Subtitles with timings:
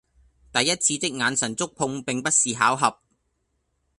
[0.51, 2.97] 第一次的眼神觸碰並不是巧合